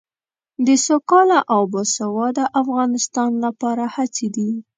د 0.65 0.67
سوکاله 0.85 1.39
او 1.53 1.61
باسواده 1.73 2.45
افغانستان 2.61 3.31
لپاره 3.45 3.83
هڅې 3.95 4.27
دي. 4.35 4.51